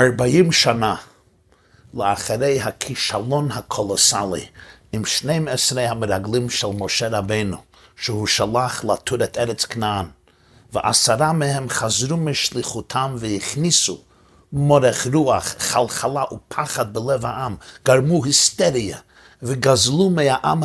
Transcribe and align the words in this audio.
ארבעים 0.00 0.52
שנה 0.52 0.96
לאחרי 1.94 2.60
הכישלון 2.60 3.52
הקולוסלי 3.52 4.46
עם 4.92 5.04
12 5.04 5.88
המרגלים 5.88 6.50
של 6.50 6.66
משה 6.66 7.08
רבנו, 7.08 7.56
שהוא 7.96 8.26
שלח 8.26 8.84
לתור 8.84 9.24
את 9.24 9.38
ארץ 9.38 9.64
כנען, 9.64 10.06
ועשרה 10.72 11.32
מהם 11.32 11.68
חזרו 11.68 12.16
משליחותם 12.16 13.14
והכניסו 13.18 13.98
מורך 14.52 15.06
רוח, 15.14 15.54
חלחלה 15.58 16.24
ופחד 16.32 16.94
בלב 16.94 17.26
העם, 17.26 17.56
גרמו 17.84 18.24
היסטריה 18.24 18.98
וגזלו 19.42 20.10
מהעם, 20.10 20.62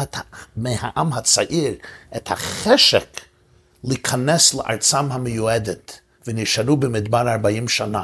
מהעם 0.55 1.13
הצעיר 1.13 1.73
את 2.15 2.31
החשק 2.31 3.21
להיכנס 3.83 4.53
לארצם 4.53 5.11
המיועדת, 5.11 5.99
ונשארו 6.27 6.77
במדבר 6.77 7.31
ארבעים 7.31 7.67
שנה. 7.67 8.03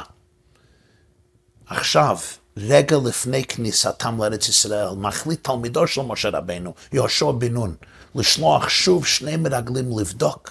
עכשיו, 1.72 2.18
רגע 2.56 2.96
לפני 3.04 3.44
כניסתם 3.44 4.22
לארץ 4.22 4.48
ישראל, 4.48 4.88
מחליט 4.96 5.44
תלמידו 5.44 5.86
של 5.86 6.02
משה 6.02 6.28
רבנו, 6.28 6.74
יהושע 6.92 7.30
בן 7.30 7.52
נון, 7.52 7.74
לשלוח 8.14 8.68
שוב 8.68 9.06
שני 9.06 9.36
מרגלים 9.36 9.98
לבדוק 9.98 10.50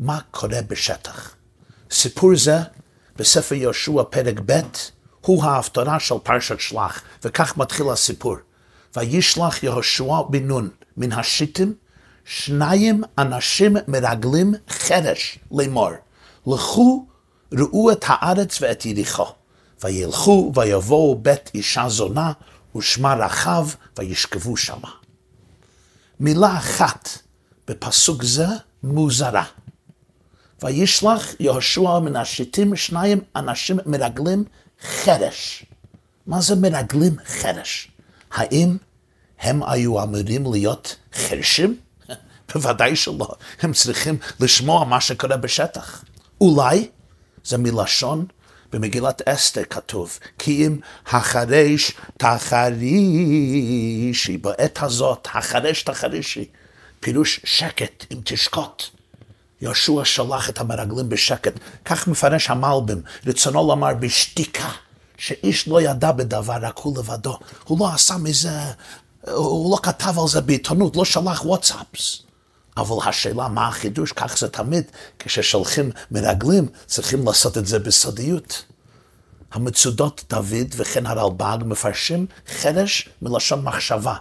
מה 0.00 0.20
קורה 0.30 0.62
בשטח. 0.68 1.34
סיפור 1.90 2.36
זה 2.36 2.58
בספר 3.16 3.54
יהושע 3.54 4.02
פרק 4.10 4.40
ב' 4.46 4.60
הוא 5.20 5.44
ההפטרה 5.44 6.00
של 6.00 6.14
פרשת 6.22 6.60
שלח, 6.60 7.02
וכך 7.24 7.56
מתחיל 7.56 7.88
הסיפור. 7.88 8.36
וישלח 8.96 9.62
יהושע 9.62 10.22
בן 10.30 10.46
נון 10.46 10.68
מן 10.96 11.12
השיטים 11.12 11.74
שניים 12.24 13.02
אנשים 13.18 13.76
מרגלים 13.88 14.54
חרש 14.68 15.38
לאמור, 15.52 15.90
לכו 16.46 17.06
ראו 17.52 17.92
את 17.92 18.04
הארץ 18.08 18.58
ואת 18.62 18.86
יריחו. 18.86 19.26
וילכו 19.84 20.52
ויבואו 20.54 21.18
בית 21.22 21.50
אישה 21.54 21.88
זונה 21.88 22.32
ושמה 22.76 23.14
רחב 23.14 23.68
וישכבו 23.98 24.56
שמה. 24.56 24.90
מילה 26.20 26.58
אחת 26.58 27.08
בפסוק 27.68 28.22
זה 28.22 28.46
מוזרה. 28.82 29.44
וישלח 30.62 31.34
יהושע 31.40 31.98
מן 31.98 32.16
השיטים 32.16 32.76
שניים 32.76 33.20
אנשים 33.36 33.78
מרגלים 33.86 34.44
חרש. 34.82 35.64
מה 36.26 36.40
זה 36.40 36.54
מרגלים 36.54 37.16
חרש? 37.26 37.88
האם 38.30 38.76
הם 39.40 39.62
היו 39.62 40.02
אמורים 40.02 40.52
להיות 40.52 40.96
חרשים? 41.14 41.76
בוודאי 42.54 42.96
שלא. 42.96 43.28
הם 43.62 43.72
צריכים 43.72 44.16
לשמוע 44.40 44.84
מה 44.84 45.00
שקורה 45.00 45.36
בשטח. 45.36 46.04
אולי 46.40 46.88
זה 47.44 47.58
מלשון 47.58 48.26
במגילת 48.74 49.28
אסתר 49.28 49.62
כתוב, 49.70 50.18
כי 50.38 50.66
אם 50.66 50.78
החרש 51.06 51.92
תחרישי, 52.18 52.76
בעת 54.36 54.82
הזאת, 54.82 55.28
החרש 55.34 55.82
תחרישי, 55.82 56.44
פירוש 57.00 57.40
שקט, 57.44 58.04
אם 58.12 58.18
תשקוט. 58.24 58.82
יהושע 59.60 60.04
שלח 60.04 60.50
את 60.50 60.60
המרגלים 60.60 61.08
בשקט. 61.08 61.52
כך 61.84 62.08
מפרש 62.08 62.50
המלבים, 62.50 63.02
רצונו 63.26 63.68
לומר 63.68 63.94
בשתיקה, 64.00 64.70
שאיש 65.18 65.68
לא 65.68 65.82
ידע 65.82 66.12
בדבר, 66.12 66.56
רק 66.60 66.78
הוא 66.78 66.98
לבדו. 66.98 67.38
הוא 67.64 67.80
לא 67.80 67.94
עשה 67.94 68.16
מזה, 68.16 68.58
הוא 69.30 69.70
לא 69.70 69.78
כתב 69.82 70.18
על 70.18 70.28
זה 70.28 70.40
בעיתונות, 70.40 70.96
לא 70.96 71.04
שלח 71.04 71.44
וואטסאפס. 71.44 72.23
אבל 72.76 73.08
השאלה 73.08 73.48
מה 73.48 73.68
החידוש, 73.68 74.12
כך 74.12 74.38
זה 74.38 74.48
תמיד, 74.48 74.84
כששולחים 75.18 75.90
מרגלים, 76.10 76.68
צריכים 76.86 77.26
לעשות 77.26 77.58
את 77.58 77.66
זה 77.66 77.78
בסודיות. 77.78 78.64
המצודות 79.52 80.24
דוד 80.30 80.74
וכן 80.76 81.06
הרלב"ג 81.06 81.58
מפרשים 81.64 82.26
חרש 82.48 83.08
מלשון 83.22 83.64
מחשבה. 83.64 84.14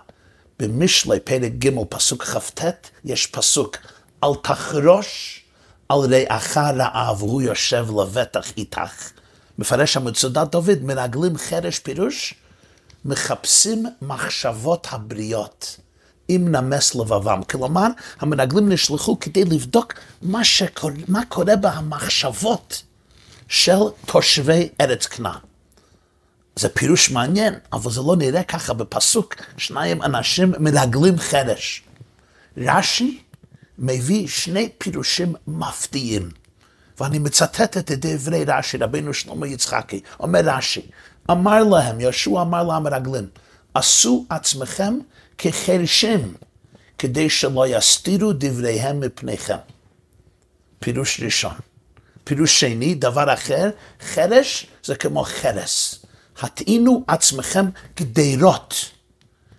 במשלי 0.59 1.19
פרק 1.19 1.51
ג' 1.51 1.69
פסוק 1.89 2.23
כ"ט 2.23 2.61
יש 3.05 3.27
פסוק 3.27 3.77
אל 4.23 4.35
תחרוש 4.43 5.41
על 5.89 5.99
רעך 5.99 6.57
רעב 6.57 7.23
והוא 7.23 7.41
יושב 7.41 7.87
לבטח 8.01 8.57
איתך. 8.57 9.11
מפרש 9.57 9.97
המצודת 9.97 10.51
דוד 10.51 10.79
מרגלים 10.83 11.37
חרש 11.37 11.79
פירוש 11.79 12.33
מחפשים 13.05 13.85
מחשבות 14.01 14.87
הבריות. 14.91 15.77
אם 16.29 16.47
נמס 16.51 16.95
לבבם. 16.95 17.41
כלומר, 17.49 17.87
המרגלים 18.19 18.69
נשלחו 18.69 19.19
כדי 19.19 19.45
לבדוק 19.45 19.93
מה, 20.21 20.43
שקור... 20.43 20.91
מה 21.07 21.25
קורה 21.25 21.55
במחשבות 21.55 22.83
של 23.47 23.79
תושבי 24.05 24.69
ארץ 24.81 25.05
כנען. 25.05 25.39
זה 26.55 26.69
פירוש 26.69 27.11
מעניין, 27.11 27.53
אבל 27.73 27.91
זה 27.91 28.01
לא 28.01 28.15
נראה 28.15 28.43
ככה 28.43 28.73
בפסוק, 28.73 29.35
שניים 29.57 30.03
אנשים 30.03 30.53
מרגלים 30.59 31.17
חרש. 31.17 31.83
רש"י 32.57 33.21
מביא 33.79 34.27
שני 34.27 34.69
פירושים 34.77 35.35
מפתיעים, 35.47 36.29
ואני 36.99 37.19
מצטט 37.19 37.77
את 37.77 37.91
דברי 37.91 38.45
רש"י, 38.47 38.77
רבינו 38.77 39.13
שלמה 39.13 39.47
יצחקי, 39.47 40.01
אומר 40.19 40.41
רש"י, 40.43 40.81
אמר 41.31 41.63
להם, 41.63 41.99
יהושע 41.99 42.41
אמר 42.41 42.63
למרגלים, 42.63 43.27
עשו 43.73 44.25
עצמכם 44.29 44.99
כחרשים, 45.37 46.33
כדי 46.97 47.29
שלא 47.29 47.67
יסתירו 47.67 48.33
דבריהם 48.33 48.99
מפניכם. 48.99 49.57
פירוש 50.79 51.21
ראשון. 51.23 51.53
פירוש 52.23 52.59
שני, 52.59 52.95
דבר 52.95 53.33
אחר, 53.33 53.69
חרש 54.01 54.67
זה 54.83 54.95
כמו 54.95 55.23
חרס. 55.23 56.05
הטעינו 56.41 57.03
עצמכם 57.07 57.65
גדרות, 57.95 58.91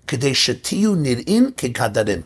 כדי 0.06 0.34
שתהיו 0.34 0.94
נראים 0.94 1.50
כגדרים. 1.56 2.20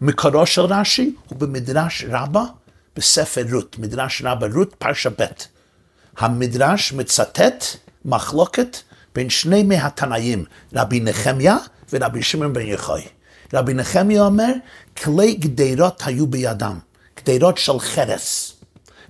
מקורו 0.00 0.46
של 0.46 0.60
רש"י 0.60 1.14
הוא 1.28 1.38
במדרש 1.38 2.04
רבה 2.08 2.44
בספר 2.96 3.44
רות, 3.52 3.78
מדרש 3.78 4.22
רבה 4.24 4.46
רות 4.54 4.74
פרשה 4.78 5.10
ב'. 5.10 5.24
המדרש 6.18 6.92
מצטט 6.92 7.64
מחלוקת 8.04 8.76
בין 9.14 9.30
שני 9.30 9.62
מהתנאים, 9.62 10.44
רבי 10.74 11.00
נחמיה 11.00 11.56
ורבי 11.92 12.22
שמעון 12.22 12.52
בן 12.52 12.66
יחוי. 12.66 13.02
רבי 13.54 13.74
נחמיה 13.74 14.22
אומר, 14.22 14.52
כלי 15.02 15.34
גדרות 15.34 16.02
היו 16.06 16.26
בידם, 16.26 16.78
גדרות 17.16 17.58
של 17.58 17.78
חרס. 17.78 18.54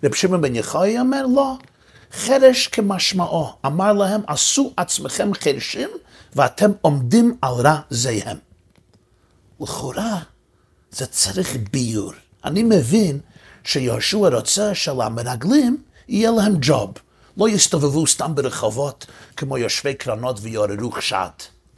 רבי 0.05 0.17
שמעון 0.17 0.41
בן 0.41 0.57
יחוי 0.57 0.99
אומר, 0.99 1.27
לא, 1.27 1.55
חרש 2.13 2.67
כמשמעו. 2.67 3.53
אמר 3.67 3.93
להם, 3.93 4.21
עשו 4.27 4.73
עצמכם 4.77 5.31
חרשים 5.35 5.89
ואתם 6.37 6.71
עומדים 6.81 7.37
על 7.43 7.53
רע 7.53 7.81
זיהם. 7.91 8.37
לכאורה, 9.61 10.19
זה 10.91 11.07
צריך 11.07 11.57
ביור. 11.73 12.13
אני 12.45 12.63
מבין 12.63 13.19
שיהושע 13.65 14.29
רוצה 14.29 14.75
שלמרגלים 14.75 15.83
יהיה 16.09 16.31
להם 16.31 16.55
ג'וב. 16.61 16.95
לא 17.37 17.49
יסתובבו 17.49 18.07
סתם 18.07 18.35
ברחובות 18.35 19.07
כמו 19.37 19.59
יושבי 19.59 19.95
קרנות 19.95 20.39
ויעוררו 20.43 20.91
חשד. 20.91 21.29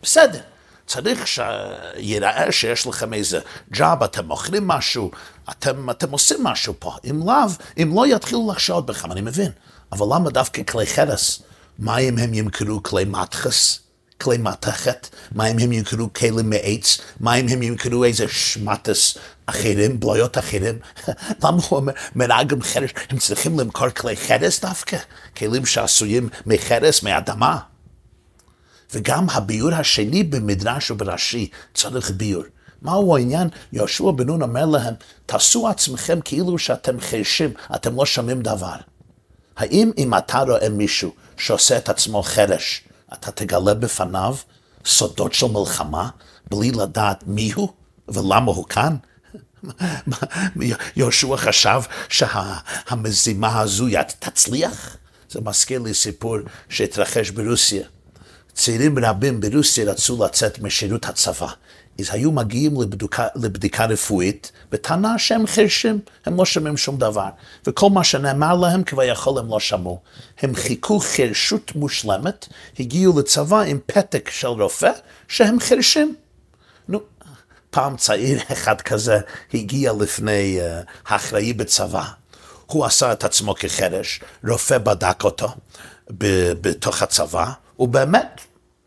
בסדר, 0.03 0.41
צריך 0.91 1.27
שיראה 1.27 2.53
שיש 2.53 2.87
לכם 2.87 3.15
איזה 3.15 3.41
ג'אב, 3.73 4.03
אתם 4.03 4.27
מוכרים 4.27 4.69
משהו, 4.69 5.11
אתם, 5.51 5.91
אתם 5.91 6.11
עושים 6.11 6.45
משהו 6.45 6.75
פה. 6.79 6.97
אם 7.11 7.21
לאו, 7.27 7.35
אם 7.83 7.93
לא 7.95 8.07
יתחילו 8.07 8.51
לחשוד 8.53 8.87
בכם, 8.87 9.13
אני 9.13 9.21
מבין. 9.21 9.51
אבל 9.93 10.07
למה 10.15 10.31
דווקא 10.31 10.63
כלי 10.63 10.87
חרס? 10.87 11.43
מה 11.79 11.99
אם 11.99 12.19
הם 12.19 12.35
ימכרו 12.35 12.83
כלי 12.83 13.05
מתחס? 13.05 13.79
כלי 14.21 14.39
מתכת? 14.39 15.09
מה 15.33 15.47
אם 15.47 15.59
הם 15.59 15.73
ימכרו 15.73 16.13
כלים 16.13 16.51
מעץ? 16.51 16.99
מה 17.21 17.35
אם 17.35 17.49
הם 17.49 17.63
ימכרו 17.63 18.05
איזה 18.05 18.29
שמטס 18.29 19.19
אחרים, 19.47 20.01
בלויות 20.01 20.39
אחרים? 20.39 20.79
למה 21.45 21.63
הוא 21.69 21.79
אומר, 21.79 21.93
מנהגם 22.15 22.63
חרס, 22.63 22.91
הם 23.11 23.19
צריכים 23.19 23.61
למכור 23.61 23.91
כלי 23.91 24.17
חרס 24.17 24.61
דווקא? 24.61 24.97
כלים 25.37 25.67
שעשויים 25.67 26.29
מחרס, 26.47 27.03
מאדמה? 27.03 27.59
וגם 28.95 29.31
הביור 29.31 29.75
השני 29.75 30.25
במדרש 30.25 30.91
וברש"י 30.91 31.51
צריך 31.75 32.11
ביור. 32.11 32.45
מהו 32.83 33.17
העניין? 33.17 33.49
יהושע 33.73 34.11
בן 34.11 34.27
נון 34.27 34.43
אומר 34.43 34.67
להם, 34.67 34.95
תעשו 35.27 35.69
עצמכם 35.69 36.21
כאילו 36.25 36.59
שאתם 36.59 37.01
חרשים, 37.01 37.53
אתם 37.75 37.97
לא 37.97 38.07
שומעים 38.07 38.43
דבר. 38.43 38.77
האם 39.57 39.91
אם 39.99 40.15
אתה 40.15 40.39
רואה 40.39 40.69
מישהו 40.69 41.13
שעושה 41.37 41.77
את 41.77 41.89
עצמו 41.89 42.23
חרש, 42.23 42.85
אתה 43.13 43.31
תגלה 43.31 43.75
בפניו 43.75 44.37
סודות 44.85 45.35
של 45.35 45.47
מלחמה 45.47 46.09
בלי 46.51 46.71
לדעת 46.71 47.25
מי 47.27 47.53
הוא 47.53 47.69
ולמה 48.09 48.53
הוא 48.53 48.65
כאן? 48.65 48.97
יהושע 50.97 51.37
חשב 51.37 51.81
שהמזימה 52.09 53.61
הזו 53.61 53.87
תצליח? 54.19 54.97
זה 55.31 55.41
מזכיר 55.41 55.81
לי 55.81 55.95
סיפור 55.95 56.37
שהתרחש 56.69 57.31
ברוסיה. 57.31 57.87
צעירים 58.55 58.99
רבים 58.99 59.41
ברוסיה 59.41 59.91
רצו 59.91 60.25
לצאת 60.25 60.59
משירות 60.59 61.05
הצבא. 61.05 61.47
אז 62.01 62.09
היו 62.11 62.33
מגיעים 62.33 62.81
לבדוקה, 62.81 63.27
לבדיקה 63.35 63.87
רפואית, 63.87 64.53
בטענה 64.71 65.19
שהם 65.19 65.47
חרשים, 65.47 66.01
הם 66.27 66.37
לא 66.37 66.45
שומעים 66.45 66.77
שום 66.77 66.99
דבר. 66.99 67.29
וכל 67.67 67.91
מה 67.91 68.05
שנאמר 68.05 68.57
להם, 68.57 68.83
כביכול 68.83 69.39
הם 69.39 69.49
לא 69.49 69.61
שמעו. 69.61 70.01
הם 70.41 70.55
חיכו 70.55 71.01
חרשות 71.01 71.75
מושלמת, 71.75 72.49
הגיעו 72.79 73.21
לצבא 73.21 73.61
עם 73.61 73.79
פתק 73.87 74.31
של 74.31 74.49
רופא, 74.49 74.91
שהם 75.29 75.61
חרשים. 75.61 76.15
נו, 76.89 77.01
פעם 77.71 77.97
צעיר 77.97 78.41
אחד 78.53 78.81
כזה 78.81 79.19
הגיע 79.55 79.93
לפני 80.01 80.59
uh, 80.61 80.91
האחראי 81.07 81.53
בצבא. 81.53 82.05
הוא 82.67 82.85
עשה 82.85 83.13
את 83.13 83.25
עצמו 83.25 83.55
כחרש, 83.55 84.21
רופא 84.49 84.79
בדק 84.79 85.25
אותו 85.25 85.49
בתוך 86.61 87.03
הצבא, 87.03 87.53
ובאמת, 87.81 88.41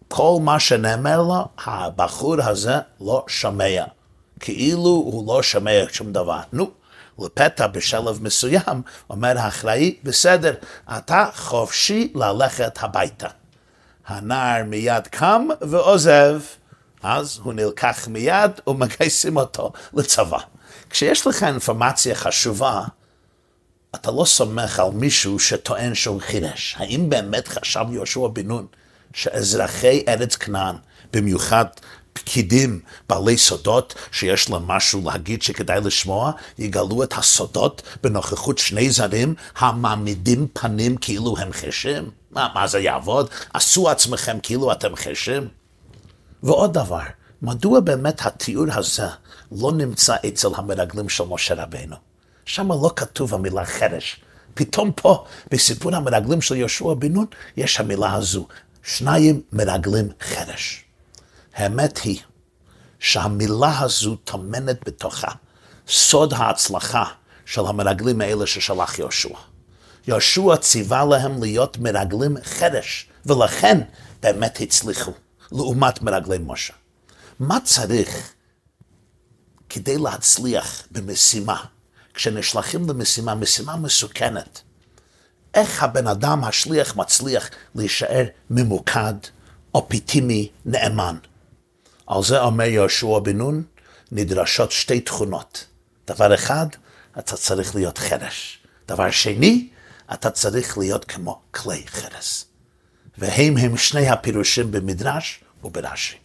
כל 0.08 0.38
מה 0.42 0.60
שנאמר 0.60 1.22
לו, 1.22 1.48
הבחור 1.66 2.36
הזה 2.42 2.76
לא 3.02 3.26
שומע. 3.28 3.84
כאילו 4.40 4.90
הוא 4.90 5.36
לא 5.36 5.44
שומע 5.44 5.84
שום 5.92 6.14
דבר. 6.14 6.40
נו, 6.54 6.72
לפתע 7.20 7.68
בשלב 7.68 8.24
מסוים, 8.24 8.82
אומר 9.10 9.38
האחראי, 9.38 9.96
בסדר, 10.04 10.54
אתה 10.98 11.26
חופשי 11.36 12.14
ללכת 12.16 12.84
הביתה. 12.84 13.28
הנער 14.08 14.64
מיד 14.64 15.08
קם 15.08 15.48
ועוזב, 15.62 16.42
אז 17.04 17.40
הוא 17.44 17.54
נלקח 17.54 18.08
מיד 18.08 18.52
ומגייסים 18.68 19.38
אותו 19.38 19.72
לצבא. 19.94 20.40
כשיש 20.90 21.28
לך 21.28 21.44
אינפורמציה 21.44 22.16
חשובה, 22.16 22.84
אתה 23.96 24.12
לא 24.12 24.26
סומך 24.26 24.80
על 24.80 24.92
מישהו 24.94 25.40
שטוען 25.40 25.96
שהוא 25.96 26.22
חירש. 26.22 26.76
האם 26.80 27.10
באמת 27.10 27.48
חשב 27.48 27.86
יהושע 27.92 28.28
בן 28.34 28.48
נון 28.48 28.68
שאזרחי 29.14 30.04
ארץ 30.08 30.36
כנען, 30.36 30.76
במיוחד 31.14 31.66
פקידים 32.14 32.80
בעלי 33.10 33.38
סודות 33.38 33.96
שיש 34.12 34.50
להם 34.50 34.68
משהו 34.68 35.02
להגיד 35.06 35.42
שכדאי 35.42 35.82
לשמוע, 35.82 36.32
יגלו 36.58 37.04
את 37.04 37.14
הסודות 37.18 37.82
בנוכחות 38.04 38.58
שני 38.58 38.90
זרים 38.90 39.36
המעמידים 39.58 40.48
פנים 40.54 40.98
כאילו 40.98 41.38
הם 41.38 41.54
חשים? 41.54 42.10
מה, 42.32 42.48
מה 42.56 42.68
זה 42.68 42.80
יעבוד? 42.80 43.30
עשו 43.54 43.90
עצמכם 43.90 44.38
כאילו 44.44 44.72
אתם 44.72 44.96
חשים? 44.96 45.48
ועוד 46.44 46.74
דבר, 46.74 47.02
מדוע 47.42 47.80
באמת 47.80 48.26
התיאור 48.26 48.66
הזה 48.74 49.08
לא 49.52 49.72
נמצא 49.72 50.16
אצל 50.28 50.48
המרגלים 50.56 51.10
של 51.10 51.24
משה 51.24 51.54
רבנו? 51.54 51.96
שם 52.46 52.72
לא 52.72 52.92
כתוב 52.96 53.34
המילה 53.34 53.66
חרש. 53.66 54.20
פתאום 54.54 54.92
פה, 54.96 55.26
בסיפור 55.52 55.96
המרגלים 55.96 56.42
של 56.42 56.56
יהושע 56.56 56.94
בן 56.94 57.14
נון, 57.14 57.26
יש 57.58 57.80
המילה 57.80 58.14
הזו, 58.14 58.48
שניים 58.84 59.42
מרגלים 59.54 60.10
חרש. 60.22 60.86
האמת 61.54 61.98
היא 61.98 62.20
שהמילה 63.00 63.80
הזו 63.80 64.16
טומנת 64.16 64.80
בתוכה 64.86 65.32
סוד 65.88 66.34
ההצלחה 66.34 67.04
של 67.46 67.62
המרגלים 67.66 68.22
האלה 68.22 68.48
ששלח 68.48 69.00
יהושע. 69.00 69.38
יהושע 70.08 70.56
ציווה 70.58 71.06
להם 71.06 71.44
להיות 71.44 71.78
מרגלים 71.78 72.38
חרש, 72.44 73.10
ולכן 73.26 73.82
באמת 74.22 74.58
הצליחו, 74.62 75.12
לעומת 75.52 76.02
מרגלי 76.02 76.38
משה. 76.42 76.74
מה 77.40 77.58
צריך 77.64 78.34
כדי 79.70 79.98
להצליח 79.98 80.88
במשימה, 80.92 81.64
כשנשלחים 82.14 82.90
למשימה, 82.90 83.36
משימה 83.36 83.76
מסוכנת, 83.76 84.62
איך 85.54 85.84
הבן 85.84 86.08
אדם, 86.08 86.44
השליח, 86.44 86.96
מצליח 86.96 87.50
להישאר 87.76 88.26
ממוקד, 88.50 89.14
אופטימי, 89.74 90.50
נאמן. 90.66 91.18
על 92.08 92.24
זה 92.24 92.42
אומר 92.42 92.64
יהושע 92.66 93.20
בן 93.20 93.38
נון, 93.38 93.64
נדרשות 94.12 94.72
שתי 94.72 95.02
תכונות. 95.02 95.66
דבר 96.08 96.34
אחד, 96.36 96.68
אתה 97.20 97.38
צריך 97.38 97.76
להיות 97.76 97.98
חרש. 97.98 98.60
דבר 98.88 99.12
שני, 99.12 99.70
אתה 100.14 100.30
צריך 100.30 100.78
להיות 100.78 101.06
כמו 101.06 101.42
כלי 101.52 101.84
חרס. 101.88 102.46
והם 103.18 103.58
הם 103.58 103.78
שני 103.78 104.10
הפירושים 104.10 104.72
במדרש 104.72 105.44
וברש"י. 105.64 106.18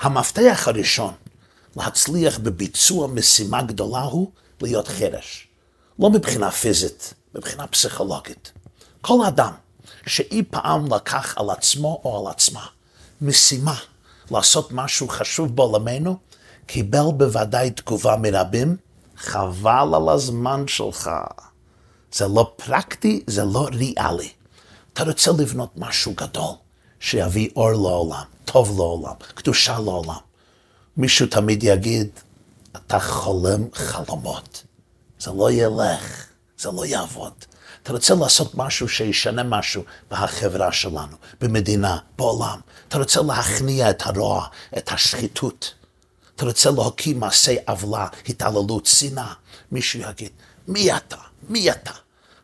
המפתח 0.00 0.64
הראשון 0.66 1.14
להצליח 1.76 2.38
בביצוע 2.38 3.06
משימה 3.06 3.62
גדולה 3.62 4.00
הוא 4.00 4.30
להיות 4.62 4.88
חרש. 4.88 5.48
לא 5.98 6.10
מבחינה 6.10 6.50
פיזית, 6.50 7.14
מבחינה 7.34 7.66
פסיכולוגית. 7.66 8.52
כל 9.00 9.26
אדם 9.26 9.52
שאי 10.06 10.42
פעם 10.50 10.94
לקח 10.94 11.38
על 11.38 11.50
עצמו 11.50 12.00
או 12.04 12.20
על 12.26 12.32
עצמה 12.32 12.66
משימה 13.20 13.76
לעשות 14.30 14.72
משהו 14.72 15.08
חשוב 15.08 15.56
בעולמנו, 15.56 16.18
קיבל 16.66 17.06
בוודאי 17.16 17.70
תגובה 17.70 18.16
מרבים, 18.16 18.76
חבל 19.16 19.94
על 19.94 20.08
הזמן 20.08 20.64
שלך. 20.68 21.10
זה 22.12 22.28
לא 22.28 22.52
פרקטי, 22.56 23.22
זה 23.26 23.44
לא 23.44 23.68
ריאלי. 23.72 24.32
אתה 24.92 25.04
רוצה 25.04 25.30
לבנות 25.38 25.70
משהו 25.76 26.14
גדול, 26.16 26.54
שיביא 27.00 27.48
אור 27.56 27.70
לעולם, 27.70 28.24
טוב 28.44 28.78
לעולם, 28.78 29.14
קדושה 29.34 29.78
לעולם. 29.78 30.14
מישהו 30.96 31.26
תמיד 31.26 31.62
יגיד, 31.62 32.08
אתה 32.76 33.00
חולם 33.00 33.64
חלומות. 33.72 34.62
זה 35.20 35.30
לא 35.30 35.50
ילך. 35.50 36.26
זה 36.58 36.70
לא 36.70 36.86
יעבוד. 36.86 37.32
אתה 37.82 37.92
רוצה 37.92 38.14
לעשות 38.14 38.54
משהו 38.54 38.88
שישנה 38.88 39.42
משהו 39.42 39.82
בחברה 40.10 40.72
שלנו, 40.72 41.16
במדינה, 41.40 41.98
בעולם. 42.18 42.60
אתה 42.88 42.98
רוצה 42.98 43.22
להכניע 43.22 43.90
את 43.90 44.06
הרוע, 44.06 44.46
את 44.78 44.92
השחיתות. 44.92 45.74
אתה 46.36 46.44
רוצה 46.44 46.70
להוקיא 46.70 47.14
מעשי 47.14 47.56
עוולה, 47.66 48.06
התעללות, 48.28 48.86
שנאה. 48.86 49.32
מישהו 49.72 50.00
יגיד, 50.00 50.30
מי 50.68 50.96
אתה? 50.96 51.16
מי 51.48 51.70
אתה? 51.70 51.92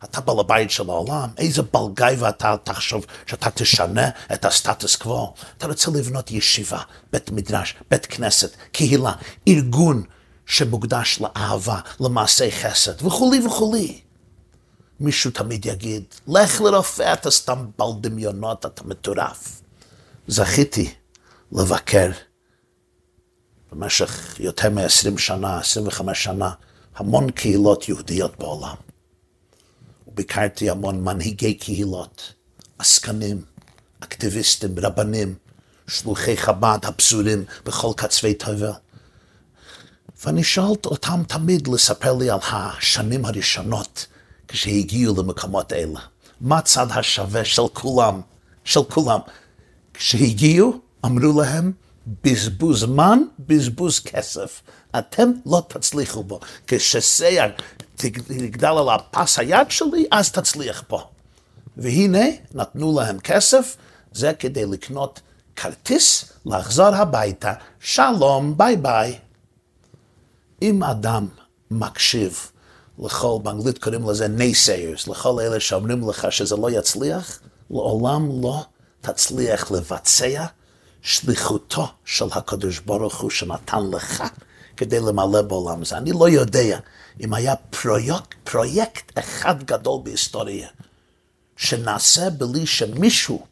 אתה 0.04 0.20
בעל 0.20 0.40
הבית 0.40 0.70
של 0.70 0.90
העולם, 0.90 1.28
איזה 1.38 1.62
בעל 1.62 1.84
גיא 1.94 2.06
ואתה 2.18 2.56
תחשוב 2.64 3.06
שאתה 3.26 3.50
תשנה 3.50 4.10
את 4.34 4.44
הסטטוס 4.44 4.96
קוו. 4.96 5.34
אתה 5.58 5.66
רוצה 5.66 5.90
לבנות 5.90 6.30
ישיבה, 6.30 6.80
בית 7.12 7.30
מדרש, 7.30 7.74
בית 7.90 8.06
כנסת, 8.06 8.56
קהילה, 8.72 9.12
ארגון 9.48 10.02
שמוקדש 10.46 11.20
לאהבה, 11.20 11.80
למעשי 12.00 12.52
חסד 12.52 13.06
וכולי 13.06 13.46
וכולי. 13.46 14.03
מישהו 15.00 15.30
תמיד 15.30 15.66
יגיד, 15.66 16.04
לך 16.28 16.60
לרופא, 16.60 17.12
אתה 17.12 17.30
סתם 17.30 17.66
בעל 17.78 17.90
דמיונות, 18.00 18.66
אתה 18.66 18.84
מטורף. 18.84 19.62
זכיתי 20.28 20.94
לבקר 21.52 22.10
במשך 23.72 24.36
יותר 24.40 24.70
מ-20 24.70 25.18
שנה, 25.18 25.58
25 25.58 26.24
שנה, 26.24 26.50
המון 26.96 27.30
קהילות 27.30 27.88
יהודיות 27.88 28.38
בעולם. 28.38 28.74
וביקרתי 30.06 30.70
המון 30.70 31.04
מנהיגי 31.04 31.54
קהילות, 31.54 32.32
עסקנים, 32.78 33.42
אקטיביסטים, 34.00 34.74
רבנים, 34.78 35.34
שלוחי 35.88 36.36
חב"ד 36.36 36.78
הפזורים 36.82 37.44
בכל 37.64 37.92
קצווי 37.96 38.34
תבל. 38.34 38.70
ואני 40.24 40.44
שואלת 40.44 40.86
אותם 40.86 41.22
תמיד 41.28 41.68
לספר 41.68 42.12
לי 42.14 42.30
על 42.30 42.38
השנים 42.42 43.24
הראשונות 43.24 44.06
כשהגיעו 44.54 45.22
למקומות 45.22 45.72
אלה. 45.72 46.00
מה 46.40 46.58
הצד 46.58 46.86
השווה 46.90 47.44
של 47.44 47.62
כולם, 47.72 48.20
של 48.64 48.80
כולם. 48.84 49.18
כשהגיעו, 49.94 50.80
אמרו 51.04 51.40
להם, 51.40 51.72
בזבוז 52.24 52.80
זמן, 52.80 53.18
בזבוז 53.38 54.00
כסף. 54.00 54.62
אתם 54.98 55.32
לא 55.46 55.62
תצליחו 55.68 56.22
בו. 56.22 56.40
כששיער 56.66 57.50
תגדל 57.96 58.66
על 58.66 58.88
הפס 58.88 59.38
היד 59.38 59.70
שלי, 59.70 60.06
אז 60.10 60.32
תצליח 60.32 60.84
פה. 60.86 61.08
והנה, 61.76 62.24
נתנו 62.54 63.00
להם 63.00 63.18
כסף, 63.18 63.76
זה 64.12 64.32
כדי 64.38 64.66
לקנות 64.66 65.20
כרטיס, 65.56 66.32
לחזור 66.46 66.94
הביתה, 66.94 67.52
שלום, 67.80 68.58
ביי 68.58 68.76
ביי. 68.76 69.18
אם 70.62 70.82
אדם 70.82 71.26
מקשיב 71.70 72.50
לכל, 72.98 73.38
באנגלית 73.42 73.78
קוראים 73.78 74.10
לזה 74.10 74.26
naysayers, 74.26 75.10
לכל 75.10 75.40
אלה 75.40 75.60
שאומרים 75.60 76.08
לך 76.08 76.26
שזה 76.32 76.56
לא 76.56 76.70
יצליח, 76.70 77.40
לעולם 77.70 78.42
לא 78.42 78.64
תצליח 79.00 79.70
לבצע 79.70 80.46
שליחותו 81.02 81.88
של 82.04 82.24
הקדוש 82.32 82.78
ברוך 82.78 83.20
הוא 83.20 83.30
שנתן 83.30 83.90
לך 83.92 84.24
כדי 84.76 85.00
למלא 85.00 85.42
בעולם 85.42 85.82
הזה. 85.82 85.96
אני 85.96 86.12
לא 86.12 86.28
יודע 86.28 86.78
אם 87.20 87.34
היה 87.34 87.54
פרויקט, 87.56 88.34
פרויקט 88.44 89.18
אחד 89.18 89.62
גדול 89.62 90.00
בהיסטוריה 90.04 90.68
שנעשה 91.56 92.30
בלי 92.30 92.66
שמישהו 92.66 93.46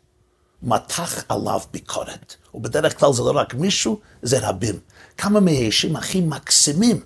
מתח 0.63 1.25
עליו 1.29 1.61
ביקורת. 1.73 2.35
ובדרך 2.55 2.99
כלל 2.99 3.13
זה 3.13 3.23
לא 3.23 3.33
רק 3.35 3.55
מישהו, 3.55 4.01
זה 4.23 4.49
רבים. 4.49 4.79
כמה 5.17 5.41
מהאישים 5.41 5.97
הכי 5.97 6.21
מקסימים 6.21 7.01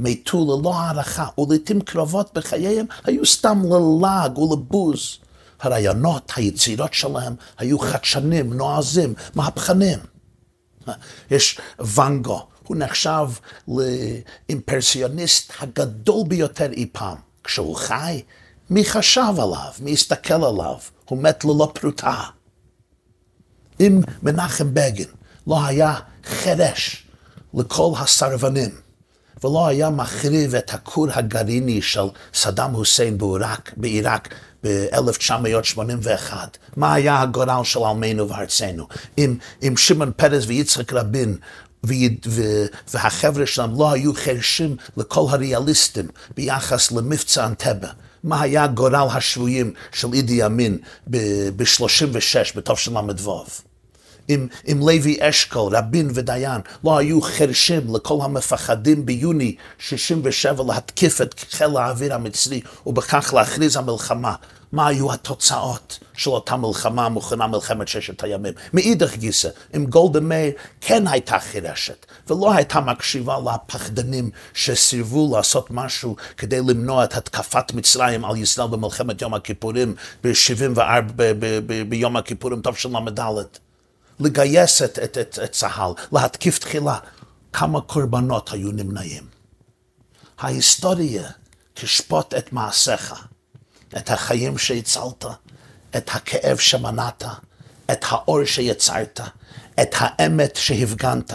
מתו 0.00 0.38
ללא 0.60 0.74
הערכה, 0.74 1.26
ולעיתים 1.38 1.80
קרובות 1.80 2.30
בחייהם 2.34 2.86
היו 3.04 3.26
סתם 3.26 3.62
ללעג 3.64 4.38
ולבוז. 4.38 5.18
הרעיונות, 5.60 6.32
היצירות 6.36 6.94
שלהם, 6.94 7.34
היו 7.58 7.78
חדשנים, 7.78 8.52
נועזים, 8.52 9.14
מהפכנים. 9.34 9.98
יש 11.30 11.58
ואן 11.78 12.22
גו, 12.22 12.46
הוא 12.66 12.76
נחשב 12.76 13.28
לאימפרסיוניסט 13.68 15.52
הגדול 15.60 16.24
ביותר 16.28 16.72
אי 16.72 16.86
פעם. 16.92 17.16
כשהוא 17.44 17.76
חי, 17.76 18.22
מי 18.70 18.84
חשב 18.84 19.32
עליו? 19.38 19.72
מי 19.80 19.92
הסתכל 19.92 20.44
עליו? 20.44 20.76
הוא 21.04 21.22
מת 21.22 21.44
ללא 21.44 21.72
פרוטה. 21.74 22.22
אם 23.80 24.00
מנחם 24.22 24.74
בגין 24.74 25.08
לא 25.46 25.66
היה 25.66 25.94
חירש 26.24 27.06
לכל 27.54 27.92
הסרבנים, 27.98 28.70
ולא 29.44 29.66
היה 29.66 29.90
מחריב 29.90 30.54
את 30.54 30.74
הכור 30.74 31.06
הגרעיני 31.12 31.82
של 31.82 32.06
סדאם 32.34 32.74
חוסיין 32.74 33.18
בעיראק, 33.18 33.72
בעיראק 33.76 34.34
ב-1981, 34.64 36.34
מה 36.76 36.94
היה 36.94 37.20
הגורל 37.20 37.64
של 37.64 37.84
עמנו 37.84 38.28
וארצנו? 38.28 38.86
אם, 39.18 39.36
אם 39.62 39.76
שמעון 39.76 40.12
פרס 40.16 40.44
ויצחק 40.46 40.92
רבין 40.92 41.36
והחבר'ה 42.94 43.46
שלהם 43.46 43.78
לא 43.78 43.92
היו 43.92 44.14
חרשים 44.14 44.76
לכל 44.96 45.26
הריאליסטים 45.30 46.06
ביחס 46.36 46.92
למבצע 46.92 47.46
אנטבה. 47.46 47.88
מה 48.24 48.42
היה 48.42 48.66
גורל 48.66 49.08
השבויים 49.10 49.72
של 49.92 50.12
אידי 50.12 50.46
אמין 50.46 50.78
ב-36 51.06 52.56
בתשל"ו. 52.56 53.44
אם, 54.28 54.46
אם 54.72 54.78
לוי 54.80 55.16
אשכול, 55.20 55.76
רבין 55.76 56.10
ודיין 56.14 56.60
לא 56.84 56.98
היו 56.98 57.22
חרשים 57.22 57.94
לכל 57.94 58.18
המפחדים 58.22 59.06
ביוני 59.06 59.56
67 59.78 60.64
להתקיף 60.74 61.20
את 61.20 61.44
חיל 61.50 61.76
האוויר 61.76 62.14
המצרי 62.14 62.60
ובכך 62.86 63.34
להכריז 63.34 63.76
המלחמה, 63.76 64.34
מה 64.72 64.86
היו 64.86 65.12
התוצאות 65.12 65.98
של 66.16 66.30
אותה 66.30 66.56
מלחמה 66.56 67.06
המוכנה 67.06 67.46
מלחמת 67.46 67.88
ששת 67.88 68.22
הימים. 68.22 68.52
מאידך 68.72 69.16
גיסא, 69.16 69.48
אם 69.76 69.86
גולדה 69.86 70.20
מאיר 70.20 70.52
כן 70.80 71.08
הייתה 71.08 71.38
חירשת 71.38 72.06
ולא 72.28 72.52
הייתה 72.52 72.80
מקשיבה 72.80 73.38
לפחדנים 73.38 74.30
שסירבו 74.54 75.36
לעשות 75.36 75.70
משהו 75.70 76.16
כדי 76.36 76.60
למנוע 76.60 77.04
את 77.04 77.16
התקפת 77.16 77.72
מצרים 77.74 78.24
על 78.24 78.36
ישראל 78.36 78.68
במלחמת 78.68 79.22
יום 79.22 79.34
הכיפורים 79.34 79.94
ב-74, 80.24 80.80
ביום 81.88 82.16
הכיפורים 82.16 82.60
תשל"ד. 82.62 83.20
לגייס 84.20 84.82
את, 84.82 84.98
את, 84.98 85.18
את, 85.18 85.38
את 85.44 85.52
צה"ל, 85.52 85.92
להתקיף 86.12 86.58
תחילה, 86.58 86.98
כמה 87.52 87.80
קורבנות 87.80 88.52
היו 88.52 88.72
נמנעים. 88.72 89.26
ההיסטוריה 90.38 91.30
תשפוט 91.74 92.34
את 92.34 92.52
מעשיך, 92.52 93.26
את 93.96 94.10
החיים 94.10 94.58
שהצלת, 94.58 95.24
את 95.96 96.10
הכאב 96.14 96.56
שמנעת, 96.58 97.24
את 97.92 98.04
האור 98.08 98.44
שיצרת, 98.44 99.20
את 99.82 99.90
האמת 99.92 100.56
שהפגנת, 100.56 101.32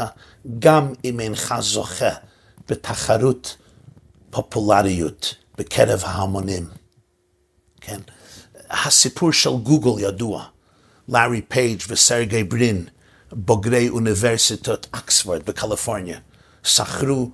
גם 0.59 0.93
אם 1.05 1.19
אינך 1.19 1.55
זוכה 1.59 2.09
בתחרות 2.67 3.57
פופולריות 4.29 5.35
בקרב 5.57 6.01
ההמונים. 6.05 6.69
כן? 7.81 7.99
הסיפור 8.69 9.31
של 9.31 9.49
גוגל 9.49 10.07
ידוע. 10.07 10.45
לארי 11.11 11.41
פייג' 11.41 11.81
וסרגי 11.87 12.43
ברין, 12.43 12.85
בוגרי 13.31 13.89
אוניברסיטת 13.89 14.87
סטנפורד 14.91 15.45
בקליפורניה, 15.45 16.19
שכרו 16.63 17.31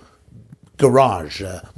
גראז', 0.77 1.27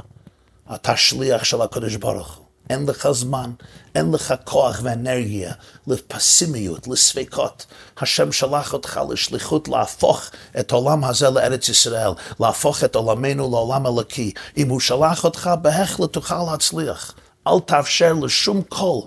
אתה 0.75 0.97
שליח 0.97 1.43
של 1.43 1.61
הקדוש 1.61 1.95
ברוך 1.95 2.35
הוא. 2.35 2.45
אין 2.69 2.85
לך 2.85 3.11
זמן, 3.11 3.51
אין 3.95 4.11
לך 4.11 4.33
כוח 4.43 4.79
ואנרגיה 4.83 5.53
לפסימיות, 5.87 6.87
לספקות. 6.87 7.65
השם 7.97 8.31
שלח 8.31 8.73
אותך 8.73 9.01
לשליחות 9.09 9.67
להפוך 9.67 10.29
את 10.59 10.71
העולם 10.71 11.03
הזה 11.03 11.29
לארץ 11.29 11.69
ישראל, 11.69 12.11
להפוך 12.39 12.83
את 12.83 12.95
עולמנו 12.95 13.49
לעולם 13.49 13.85
אלוקי. 13.85 14.31
אם 14.57 14.69
הוא 14.69 14.79
שלח 14.79 15.23
אותך, 15.23 15.49
בהחלט 15.61 16.13
תוכל 16.13 16.43
להצליח. 16.51 17.13
אל 17.47 17.59
תאפשר 17.65 18.13
לשום 18.13 18.61
קול, 18.61 19.01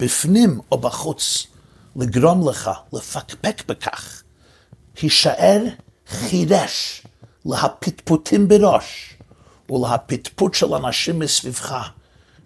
בפנים 0.00 0.60
או 0.72 0.78
בחוץ, 0.78 1.46
לגרום 1.96 2.48
לך 2.48 2.70
לפקפק 2.92 3.62
בכך. 3.68 4.22
הישאר 5.02 5.62
חירש 6.08 7.02
להפטפוטים 7.46 8.48
בראש 8.48 9.16
ולהפטפוט 9.70 10.54
של 10.54 10.74
אנשים 10.74 11.18
מסביבך. 11.18 11.88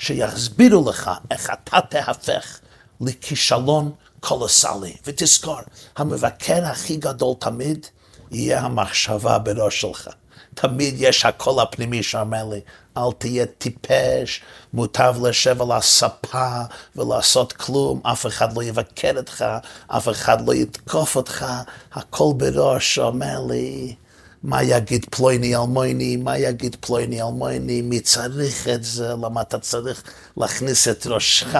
שיסבירו 0.01 0.91
לך 0.91 1.11
איך 1.31 1.51
אתה 1.51 1.81
תהפך 1.81 2.59
לכישלון 3.01 3.93
קולוסלי. 4.21 4.97
ותזכור, 5.07 5.61
המבקר 5.97 6.65
הכי 6.65 6.97
גדול 6.97 7.35
תמיד 7.39 7.87
יהיה 8.31 8.61
המחשבה 8.61 9.39
בראש 9.39 9.81
שלך. 9.81 10.09
תמיד 10.55 10.95
יש 10.99 11.25
הקול 11.25 11.61
הפנימי 11.61 12.03
שאומר 12.03 12.45
לי, 12.45 12.61
אל 12.97 13.13
תהיה 13.19 13.47
טיפש, 13.47 14.41
מוטב 14.73 15.15
לשב 15.27 15.63
על 15.63 15.73
הספה 15.73 16.61
ולעשות 16.97 17.53
כלום, 17.53 18.01
אף 18.03 18.27
אחד 18.27 18.57
לא 18.57 18.63
יבקר 18.63 19.13
אותך, 19.17 19.45
אף 19.87 20.09
אחד 20.09 20.49
לא 20.49 20.55
יתקוף 20.55 21.17
אותך, 21.17 21.47
הקול 21.93 22.35
בראש 22.37 22.95
שאומר 22.95 23.41
לי, 23.49 23.95
מה 24.43 24.63
יגיד 24.63 25.07
פלויני 25.11 25.57
אלמוני, 25.57 26.17
מה 26.17 26.39
יגיד 26.39 26.77
פלויני 26.81 27.23
אלמוני, 27.23 27.83
מי 27.83 28.01
צריך 28.01 28.69
את 28.69 28.85
זה, 28.85 29.09
למה 29.09 29.41
אתה 29.43 29.59
צריך 29.59 30.03
להכניס 30.37 30.89
את 30.89 31.07
ראשך 31.07 31.59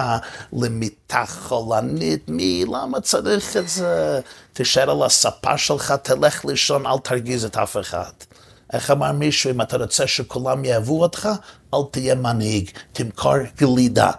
למיטה 0.53 1.23
חולנית, 1.27 2.29
מי, 2.29 2.65
למה 2.67 3.01
צריך 3.01 3.57
את 3.57 3.69
זה? 3.69 4.19
תישאר 4.53 4.91
על 4.91 5.03
הספה 5.03 5.57
שלך, 5.57 5.93
תלך 6.03 6.45
לישון, 6.45 6.85
אל 6.85 6.97
תרגיז 7.03 7.45
את 7.45 7.57
אף 7.57 7.77
אחד. 7.77 8.11
איך 8.73 8.91
אמר 8.91 9.11
מישהו, 9.11 9.51
אם 9.51 9.61
אתה 9.61 9.77
רוצה 9.77 10.07
שכולם 10.07 10.65
יאהבו 10.65 11.01
אותך, 11.01 11.29
אל 11.73 11.79
תהיה 11.91 12.15
מנהיג, 12.15 12.69
תמכור 12.93 13.35
גלידה. 13.57 14.11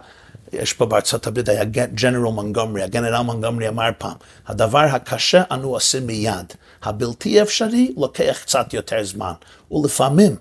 יש 0.53 0.73
פה 0.73 0.87
בארצות 0.87 1.27
הברית, 1.27 1.49
היה 1.49 1.65
ג'נרל 1.95 2.33
מונגומרי, 2.33 2.83
הגנרל 2.83 3.23
מונגומרי 3.23 3.69
אמר 3.69 3.89
פעם, 3.99 4.17
הדבר 4.47 4.79
הקשה 4.79 5.43
אנו 5.51 5.69
עושים 5.69 6.07
מיד, 6.07 6.53
הבלתי 6.83 7.43
אפשרי 7.43 7.95
לוקח 7.97 8.39
קצת 8.43 8.75
יותר 8.75 9.05
זמן, 9.05 9.33
ולפעמים, 9.71 10.37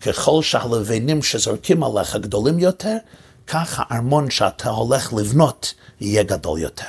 ככל 0.00 0.42
שהלבנים 0.42 1.22
שזורקים 1.22 1.82
עליך 1.82 2.16
גדולים 2.16 2.58
יותר, 2.58 2.96
כך 3.46 3.80
הארמון 3.82 4.30
שאתה 4.30 4.70
הולך 4.70 5.12
לבנות 5.12 5.74
יהיה 6.00 6.22
גדול 6.22 6.58
יותר. 6.58 6.84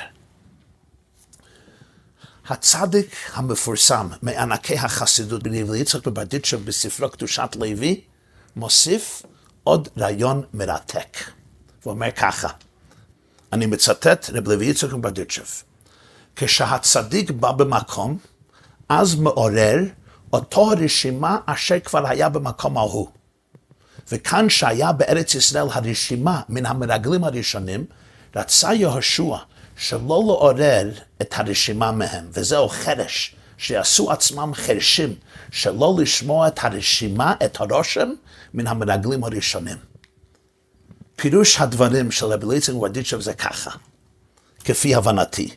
הצדיק 2.48 3.16
המפורסם 3.34 4.08
מענקי 4.22 4.74
החסידות 4.74 5.42
בנבלי 5.42 5.78
יצחק 5.78 6.06
בברדיצ'ב 6.06 6.64
בספרו 6.64 7.08
קדושת 7.08 7.56
לוי 7.56 8.00
מוסיף 8.56 9.22
עוד 9.64 9.88
רעיון 9.98 10.42
מרתק. 10.54 11.35
הוא 11.86 11.92
אומר 11.92 12.10
ככה, 12.10 12.48
אני 13.52 13.66
מצטט 13.66 14.30
רב 14.32 14.48
לוי 14.48 14.66
יצחק 14.66 14.92
בברדיצ'ב, 14.92 15.44
כשהצדיק 16.36 17.30
בא 17.30 17.52
במקום, 17.52 18.18
אז 18.88 19.14
מעורר 19.14 19.78
אותו 20.32 20.72
הרשימה 20.72 21.38
אשר 21.46 21.80
כבר 21.80 22.06
היה 22.06 22.28
במקום 22.28 22.78
ההוא. 22.78 23.08
וכאן 24.12 24.48
שהיה 24.48 24.92
בארץ 24.92 25.34
ישראל 25.34 25.66
הרשימה 25.70 26.40
מן 26.48 26.66
המרגלים 26.66 27.24
הראשונים, 27.24 27.84
רצה 28.36 28.74
יהושע 28.74 29.36
שלא 29.76 30.22
לעורר 30.26 30.90
את 31.22 31.34
הרשימה 31.36 31.92
מהם, 31.92 32.24
וזהו 32.32 32.68
חרש, 32.68 33.36
שיעשו 33.58 34.12
עצמם 34.12 34.52
חרשים, 34.54 35.14
שלא 35.50 35.96
לשמוע 35.98 36.48
את 36.48 36.58
הרשימה, 36.62 37.34
את 37.44 37.60
הרושם, 37.60 38.08
מן 38.54 38.66
המרגלים 38.66 39.24
הראשונים. 39.24 39.95
פירוש 41.16 41.60
הדברים 41.60 42.10
של 42.10 42.26
רבי 42.26 42.46
ליצן 42.46 42.76
ורדיצ'ב 42.76 43.20
זה 43.20 43.34
ככה, 43.34 43.70
כפי 44.64 44.94
הבנתי. 44.94 45.54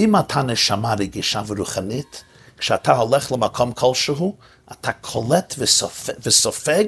אם 0.00 0.16
אתה 0.16 0.42
נשמה 0.42 0.94
רגישה 0.94 1.42
ורוחנית, 1.46 2.24
כשאתה 2.58 2.96
הולך 2.96 3.32
למקום 3.32 3.72
כלשהו, 3.72 4.36
אתה 4.72 4.92
קולט 4.92 5.54
וסופג, 5.58 6.12
וסופג 6.22 6.84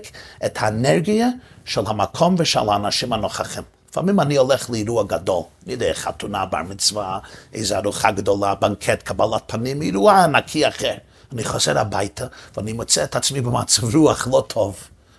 את 0.47 0.59
האנרגיה 0.61 1.29
של 1.65 1.81
המקום 1.87 2.35
ושל 2.39 2.69
האנשים 2.69 3.13
הנוכחים. 3.13 3.63
לפעמים 3.91 4.21
אני 4.21 4.37
הולך 4.37 4.71
לאירוע 4.71 5.05
גדול, 5.05 5.43
אני 5.65 5.73
יודע, 5.73 5.93
חתונה, 5.95 6.47
בר 6.47 6.63
מצווה, 6.63 7.19
איזו 7.53 7.77
ארוחה 7.77 8.11
גדולה, 8.11 8.55
בנקט, 8.55 9.03
קבלת 9.03 9.43
פנים, 9.47 9.83
אירוע 9.83 10.25
ענקי 10.25 10.69
אחר. 10.69 10.95
אני 11.33 11.45
חוזר 11.45 11.79
הביתה 11.79 12.27
ואני 12.57 12.73
מוצא 12.73 13.05
את 13.05 13.17
עצמי 13.17 13.41
במצב 13.41 13.97
רוח 13.97 14.29
לא 14.31 14.45
טוב, 14.49 14.77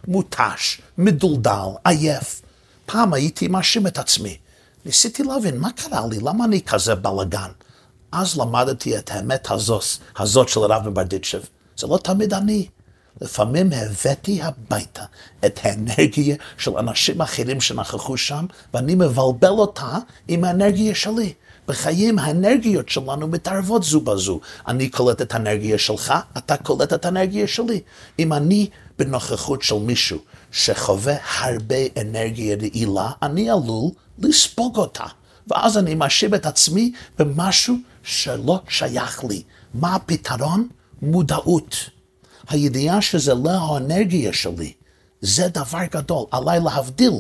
מותש, 0.08 0.82
מדולדל, 0.98 1.68
עייף. 1.86 2.42
פעם 2.86 3.14
הייתי 3.14 3.48
מאשים 3.48 3.88
את 3.88 3.98
עצמי. 3.98 4.38
ניסיתי 4.86 5.24
להבין, 5.24 5.58
מה 5.58 5.72
קרה 5.72 6.08
לי? 6.08 6.20
למה 6.20 6.46
אני 6.46 6.62
כזה 6.62 6.96
בלאגן? 6.96 7.52
אז 8.12 8.38
למדתי 8.38 8.98
את 8.98 9.12
האמת 9.12 9.52
הזאת, 9.52 9.84
הזאת 10.18 10.50
של 10.50 10.60
הרב 10.60 10.90
מברדיצ'ב. 10.90 11.42
זה 11.78 11.88
לא 11.88 11.98
תמיד 11.98 12.34
אני. 12.34 12.68
לפעמים 13.22 13.70
הבאתי 13.74 14.42
הביתה 14.42 15.04
את 15.46 15.60
האנרגיה 15.64 16.36
של 16.58 16.78
אנשים 16.78 17.22
אחרים 17.22 17.62
שנכחו 17.62 18.18
שם, 18.18 18.46
ואני 18.74 18.96
מבלבל 18.96 19.50
אותה 19.50 19.98
עם 20.28 20.44
האנרגיה 20.44 20.96
שלי. 20.96 21.34
בחיים 21.68 22.20
האנרגיות 22.20 22.90
שלנו 22.90 23.28
מתערבות 23.28 23.84
זו 23.84 24.02
בזו. 24.02 24.40
אני 24.68 24.90
קולט 24.90 25.22
את 25.22 25.34
האנרגיה 25.34 25.78
שלך, 25.78 26.14
אתה 26.38 26.58
קולט 26.58 26.94
את 26.94 27.06
האנרגיה 27.06 27.48
שלי. 27.48 27.82
אם 28.20 28.34
אני 28.34 28.70
בנוכחות 29.02 29.62
של 29.62 29.76
מישהו 29.76 30.20
שחווה 30.52 31.16
הרבה 31.40 31.76
אנרגיה 32.02 32.56
רעילה, 32.56 33.12
אני 33.22 33.50
עלול 33.50 33.92
לספוג 34.20 34.78
אותה. 34.78 35.04
ואז 35.48 35.78
אני 35.78 35.96
מאשים 35.96 36.36
את 36.36 36.46
עצמי 36.46 36.92
במשהו 37.20 37.76
שלא 38.04 38.60
שייך 38.70 39.24
לי. 39.24 39.44
מה 39.74 39.96
הפתרון? 39.96 40.68
מודעות. 41.02 41.76
הידיעה 42.50 43.02
שזה 43.02 43.34
לא 43.34 43.50
האנרגיה 43.50 44.34
שלי, 44.34 44.74
זה 45.22 45.48
דבר 45.48 45.86
גדול. 45.92 46.26
עליי 46.32 46.60
להבדיל 46.60 47.14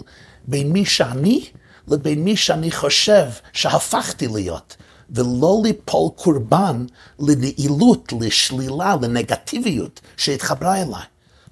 בין 0.47 0.71
מי 0.71 0.85
שאני 0.85 1.45
לבין 1.87 2.23
מי 2.23 2.37
שאני 2.37 2.71
חושב 2.71 3.25
שהפכתי 3.53 4.27
להיות, 4.27 4.75
ולא 5.09 5.61
ליפול 5.63 6.09
קורבן 6.15 6.85
לנעילות, 7.19 8.13
לשלילה, 8.21 8.95
לנגטיביות 9.01 9.99
שהתחברה 10.17 10.81
אליי. 10.81 11.03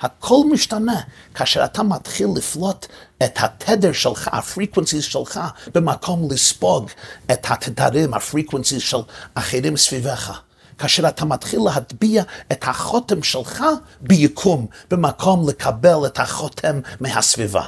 הכל 0.01 0.41
משתנה 0.51 1.01
כאשר 1.33 1.65
אתה 1.65 1.83
מתחיל 1.83 2.27
לפלוט 2.35 2.85
את 3.23 3.37
התדר 3.39 3.91
שלך, 3.91 4.29
ה 4.31 4.38
frequencies 4.38 5.05
שלך, 5.05 5.39
במקום 5.75 6.27
לספוג 6.31 6.89
את 7.31 7.45
התדרים, 7.49 8.13
ה 8.13 8.19
frequencies 8.19 8.83
של 8.83 8.97
אחרים 9.33 9.77
סביבך. 9.77 10.41
כאשר 10.77 11.07
אתה 11.07 11.25
מתחיל 11.25 11.59
להטביע 11.65 12.23
את 12.51 12.63
החותם 12.67 13.23
שלך 13.23 13.63
ביקום, 14.01 14.67
במקום 14.91 15.49
לקבל 15.49 16.05
את 16.05 16.19
החותם 16.19 16.79
מהסביבה. 16.99 17.65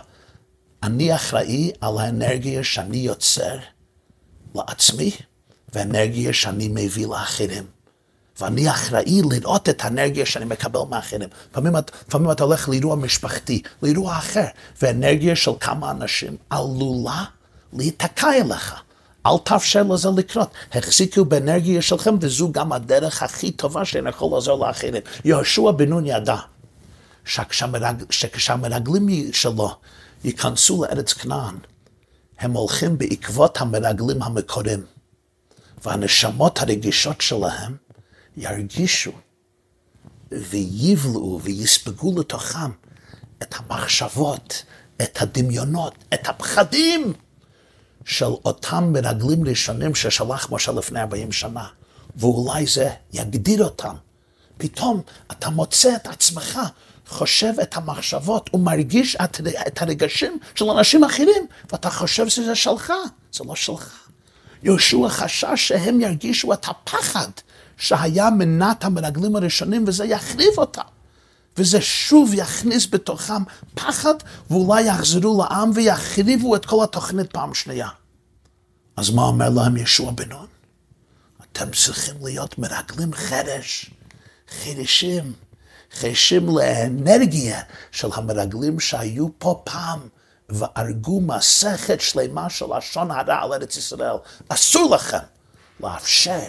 אני 0.83 1.15
אחראי 1.15 1.71
על 1.81 1.97
האנרגיה 1.97 2.63
שאני 2.63 2.97
יוצר 2.97 3.57
לעצמי, 4.55 5.11
והאנרגיה 5.73 6.33
שאני 6.33 6.67
מביא 6.67 7.07
לאחרים. 7.07 7.80
ואני 8.41 8.69
אחראי 8.69 9.21
לראות 9.31 9.69
את 9.69 9.83
האנרגיה 9.83 10.25
שאני 10.25 10.45
מקבל 10.45 10.79
מאחרים. 10.89 11.29
לפעמים, 11.51 11.73
לפעמים 12.07 12.31
אתה 12.31 12.43
הולך 12.43 12.69
לאירוע 12.69 12.95
משפחתי, 12.95 13.61
לאירוע 13.83 14.17
אחר, 14.17 14.45
והאנרגיה 14.81 15.35
של 15.35 15.51
כמה 15.59 15.91
אנשים 15.91 16.37
עלולה 16.49 17.23
להיתקע 17.73 18.33
אליך. 18.33 18.75
אל 19.25 19.37
תאפשר 19.43 19.83
לזה 19.83 20.09
לקרות. 20.17 20.51
החזיקו 20.73 21.25
באנרגיה 21.25 21.81
שלכם, 21.81 22.15
וזו 22.21 22.51
גם 22.51 22.71
הדרך 22.71 23.23
הכי 23.23 23.51
טובה 23.51 23.85
שאני 23.85 24.09
יכול 24.09 24.33
לעזור 24.33 24.67
לאחרים. 24.67 25.03
יהושע 25.25 25.71
בן 25.71 25.89
נון 25.89 26.05
ידע 26.05 26.35
שכשהמרגלים 28.09 29.33
שלו 29.33 29.75
ייכנסו 30.23 30.83
לארץ 30.83 31.13
כנען, 31.13 31.55
הם 32.39 32.51
הולכים 32.51 32.97
בעקבות 32.97 33.61
המרגלים 33.61 34.23
המקורים, 34.23 34.85
והנשמות 35.83 36.61
הרגישות 36.61 37.21
שלהם 37.21 37.75
ירגישו 38.37 39.11
ויבלעו 40.31 41.39
ויספגו 41.43 42.19
לתוכם 42.19 42.71
את 43.41 43.55
המחשבות, 43.57 44.63
את 45.01 45.21
הדמיונות, 45.21 45.95
את 46.13 46.29
הפחדים 46.29 47.13
של 48.05 48.25
אותם 48.25 48.93
מרגלים 48.93 49.47
ראשונים 49.47 49.95
ששלח 49.95 50.51
משה 50.51 50.71
לפני 50.71 51.01
40 51.01 51.31
שנה, 51.31 51.67
ואולי 52.15 52.65
זה 52.65 52.89
יגדיר 53.13 53.63
אותם. 53.63 53.95
פתאום 54.57 55.01
אתה 55.31 55.49
מוצא 55.49 55.95
את 55.95 56.07
עצמך 56.07 56.59
חושב 57.07 57.53
את 57.61 57.77
המחשבות 57.77 58.49
ומרגיש 58.53 59.15
את, 59.15 59.41
את 59.67 59.81
הרגשים 59.81 60.39
של 60.55 60.65
אנשים 60.65 61.03
אחרים, 61.03 61.47
ואתה 61.71 61.89
חושב 61.89 62.29
שזה 62.29 62.55
שלך, 62.55 62.93
זה 63.33 63.43
לא 63.43 63.55
שלך. 63.55 64.07
יהושע 64.63 65.09
חשש 65.09 65.55
שהם 65.55 66.01
ירגישו 66.01 66.53
את 66.53 66.65
הפחד 66.67 67.29
שהיה 67.77 68.29
מנת 68.29 68.83
המרגלים 68.83 69.35
הראשונים, 69.35 69.83
וזה 69.87 70.05
יחריב 70.05 70.57
אותם. 70.57 70.81
וזה 71.57 71.81
שוב 71.81 72.31
יכניס 72.33 72.87
בתוכם 72.89 73.43
פחד, 73.75 74.13
ואולי 74.49 74.81
יחזרו 74.81 75.43
לעם 75.43 75.71
ויחריבו 75.75 76.55
את 76.55 76.65
כל 76.65 76.83
התוכנית 76.83 77.31
פעם 77.31 77.53
שנייה. 77.53 77.87
אז 78.97 79.09
מה 79.09 79.23
אומר 79.23 79.49
להם 79.49 79.77
ישוע 79.77 80.11
בן 80.11 80.29
נון? 80.29 80.47
אתם 81.51 81.71
צריכים 81.71 82.15
להיות 82.23 82.59
מרגלים 82.59 83.13
חרש, 83.13 83.91
חירשים, 84.49 85.33
חשים 85.99 86.57
לאנרגיה 86.57 87.61
של 87.91 88.07
המרגלים 88.13 88.79
שהיו 88.79 89.27
פה 89.37 89.61
פעם. 89.63 89.99
והרגו 90.51 91.21
מסכת 91.21 92.01
שלמה 92.01 92.49
של 92.49 92.65
לשון 92.77 93.11
הרע 93.11 93.41
על 93.41 93.53
ארץ 93.53 93.77
ישראל. 93.77 94.15
אסור 94.49 94.95
לכם 94.95 95.17
לאפשר 95.79 96.39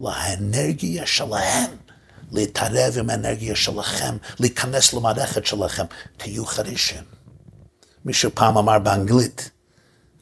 לאנרגיה 0.00 1.06
שלהם 1.06 1.70
להתערב 2.32 2.94
עם 2.98 3.10
האנרגיה 3.10 3.56
שלכם, 3.56 4.16
להיכנס 4.40 4.92
למערכת 4.94 5.46
שלכם. 5.46 5.84
תהיו 6.16 6.46
חרישים. 6.46 7.02
מישהו 8.04 8.30
פעם 8.34 8.58
אמר 8.58 8.78
באנגלית, 8.78 9.50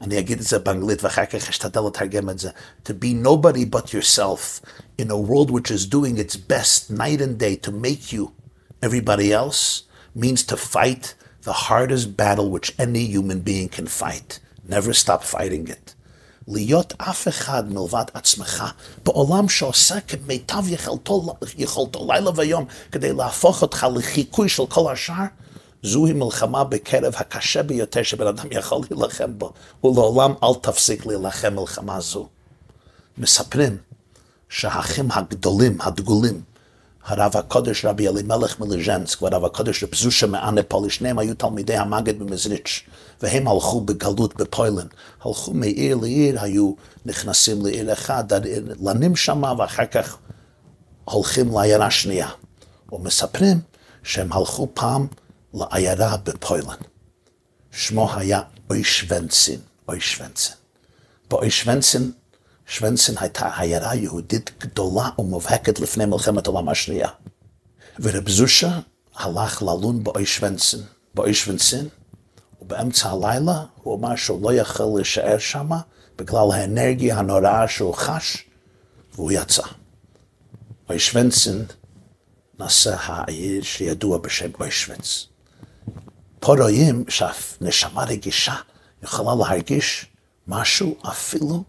אני 0.01 0.19
אגיד 0.19 0.39
את 0.39 0.47
זה 0.47 0.59
באנגלית 0.59 1.05
ואחר 1.05 1.27
כך 1.27 1.49
אשתדל 1.49 1.81
לתרגם 1.87 2.31
את 2.31 2.39
זה. 2.39 2.51
To 2.85 2.91
be 2.91 3.27
nobody 3.27 3.65
but 3.77 3.93
yourself 3.93 4.61
in 5.01 5.11
a 5.11 5.17
world 5.17 5.51
which 5.51 5.71
is 5.71 5.87
doing 5.87 6.19
its 6.19 6.37
best 6.37 6.91
night 6.91 7.21
and 7.21 7.39
day 7.39 7.57
to 7.67 7.71
make 7.71 8.13
you 8.13 8.31
everybody 8.83 9.33
else 9.33 9.83
means 10.15 10.43
to 10.51 10.57
fight 10.57 11.15
the 11.43 11.57
hardest 11.69 12.17
battle 12.17 12.49
which 12.51 12.75
any 12.79 13.05
human 13.15 13.41
being 13.41 13.69
can 13.77 13.87
fight. 13.87 14.41
Never 14.75 14.93
stop 14.93 15.23
fighting 15.35 15.69
it. 15.69 15.95
להיות 16.50 16.94
אף 16.98 17.28
אחד 17.28 17.74
מלבד 17.74 18.04
עצמך 18.14 18.64
בעולם 19.06 19.50
שעושה 19.50 20.00
כמיטב 20.02 20.64
יכולתו, 20.68 21.36
יכולתו 21.58 22.08
לילה 22.12 22.32
ויום 22.36 22.66
כדי 22.92 23.14
להפוך 23.14 23.62
אותך 23.62 23.88
לחיקוי 23.96 24.50
של 24.50 24.64
כל 24.66 24.92
השאר, 24.92 25.26
זוהי 25.84 26.14
מלחמה 26.14 26.64
בקרב 26.64 27.14
הקשה 27.18 27.64
ביותר 27.64 28.04
שבן 28.04 28.28
אדם 28.28 28.48
יכול 28.52 28.82
להילחם 28.92 29.38
בו, 29.38 29.54
ולעולם 29.84 30.34
אל 30.44 30.54
תפסיק 30.62 31.06
להילחם 31.06 31.56
מלחמה 31.56 32.00
זו. 32.02 32.28
מספרים 33.18 33.78
שהאחים 34.50 35.12
הגדולים, 35.12 35.78
הדגולים, 35.82 36.42
הרב 37.06 37.38
הקודש 37.38 37.86
רבי 37.86 38.08
אלימלך 38.08 38.60
מליז'נסק 38.60 39.22
והרב 39.22 39.46
הקודש 39.46 39.84
רב 39.84 39.96
זושה 39.96 40.28
מאנפולי, 40.28 40.90
שניהם 40.90 41.20
היו 41.20 41.36
תלמידי 41.36 41.78
המגד 41.78 42.20
במזריץ', 42.20 42.82
והם 43.22 43.48
הלכו 43.48 43.82
בגלות 43.82 44.36
בפוילן. 44.36 44.88
הלכו 45.22 45.54
מעיר 45.54 45.96
לעיר, 45.96 46.42
היו 46.42 46.74
נכנסים 47.06 47.66
לעיר 47.66 47.94
אחד, 47.94 48.24
לנים 48.82 49.16
שמה, 49.16 49.54
ואחר 49.58 49.86
כך 49.86 50.18
הולכים 51.06 51.52
לעיירה 51.54 51.92
שנייה. 51.92 52.30
ומספרים 52.92 53.60
שהם 54.04 54.34
הלכו 54.34 54.68
פעם 54.74 55.08
לעיירה 55.54 56.18
בפוילן. 56.18 56.76
שמו 57.72 58.14
היה 58.16 58.42
אוישוונסין, 58.70 59.60
אוישוונסין. 59.88 60.56
באוישוונסין 61.30 62.12
שוונסין 62.70 63.16
הייתה 63.20 63.50
עיירה 63.58 63.96
יהודית 63.96 64.52
גדולה 64.60 65.10
ומובהקת 65.20 65.80
לפני 65.80 66.06
מלחמת 66.06 66.48
העולם 66.48 66.70
השנייה. 66.70 67.10
ורב 68.00 68.30
זושה 68.30 68.80
הלך 69.16 69.62
ללון 69.62 70.04
באוישוונסין, 70.04 70.80
באוישוונסין, 71.14 71.88
ובאמצע 72.62 73.10
הלילה 73.10 73.66
הוא 73.84 73.98
אמר 73.98 74.16
שהוא 74.16 74.44
לא 74.44 74.54
יכול 74.54 74.86
להישאר 74.96 75.38
שם 75.38 75.70
בגלל 76.18 76.52
האנרגיה 76.54 77.18
הנוראה 77.18 77.68
שהוא 77.68 77.94
חש, 77.94 78.46
והוא 79.14 79.32
יצא. 79.32 79.64
אוישוונסין 80.90 81.66
נעשה 82.60 82.96
העיר 83.00 83.64
שידוע 83.64 84.18
בשם 84.18 84.50
אוישווינס. 84.60 85.28
פה 86.40 86.56
רואים 86.56 87.06
שהנשמה 87.10 88.04
רגישה 88.04 88.56
יכולה 89.04 89.36
להרגיש 89.36 90.06
משהו 90.48 90.96
אפילו 91.10 91.64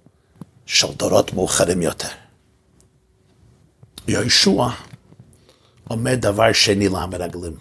של 0.70 0.92
דורות 0.96 1.32
מאוחרים 1.32 1.82
יותר. 1.82 2.08
יהושע 4.08 4.66
אומר 5.90 6.14
דבר 6.14 6.52
שני 6.52 6.88
למרגלים. 6.88 7.56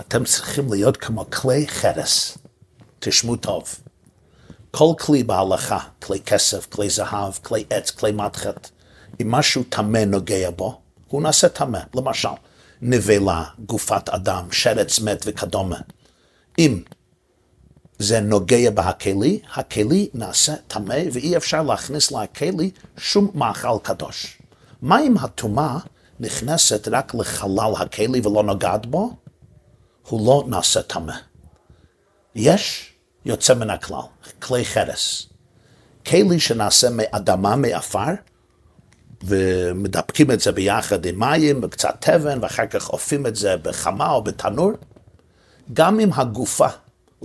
אתם 0.00 0.24
צריכים 0.24 0.72
להיות 0.72 0.96
כמו 0.96 1.30
כלי 1.30 1.68
חרס. 1.68 2.38
תשמעו 2.98 3.36
טוב. 3.36 3.74
כל 4.70 4.92
כלי 4.98 5.22
בהלכה, 5.22 5.78
כלי 6.02 6.20
כסף, 6.20 6.66
כלי 6.66 6.90
זהב, 6.90 7.32
כלי 7.42 7.64
עץ, 7.70 7.90
כלי 7.90 8.12
מתחת, 8.12 8.70
אם 9.20 9.30
משהו 9.30 9.62
טמא 9.68 10.04
נוגע 10.04 10.50
בו, 10.50 10.80
הוא 11.08 11.22
נעשה 11.22 11.48
טמא. 11.48 11.80
למשל, 11.94 12.28
נבלה, 12.82 13.44
גופת 13.66 14.08
אדם, 14.08 14.52
שרץ 14.52 15.00
מת 15.00 15.22
וכדומה. 15.26 15.78
אם 16.58 16.82
זה 17.98 18.20
נוגע 18.20 18.70
בהכלי, 18.70 19.40
הכלי 19.54 20.08
נעשה 20.14 20.54
טמא 20.68 20.98
ואי 21.12 21.36
אפשר 21.36 21.62
להכניס 21.62 22.12
לכלי 22.12 22.70
שום 22.96 23.30
מאכל 23.34 23.78
קדוש. 23.82 24.38
מה 24.82 25.00
אם 25.00 25.18
הטומאה 25.18 25.78
נכנסת 26.20 26.88
רק 26.88 27.14
לחלל 27.14 27.72
הכלי 27.78 28.20
ולא 28.20 28.42
נוגעת 28.42 28.86
בו? 28.86 29.16
הוא 30.08 30.26
לא 30.26 30.44
נעשה 30.48 30.82
טמא. 30.82 31.14
יש 32.34 32.92
יוצא 33.24 33.54
מן 33.54 33.70
הכלל, 33.70 34.00
כלי 34.42 34.64
חרס. 34.64 35.26
כלי 36.06 36.40
שנעשה 36.40 36.88
מאדמה, 36.90 37.56
מעפר, 37.56 38.12
ומדפקים 39.22 40.30
את 40.30 40.40
זה 40.40 40.52
ביחד 40.52 41.06
עם 41.06 41.18
מים 41.18 41.60
וקצת 41.62 41.96
תבן, 42.00 42.38
ואחר 42.42 42.66
כך 42.66 42.90
אופים 42.90 43.26
את 43.26 43.36
זה 43.36 43.56
בחמה 43.56 44.10
או 44.10 44.24
בתנור. 44.24 44.72
גם 45.72 46.00
אם 46.00 46.10
הגופה 46.12 46.68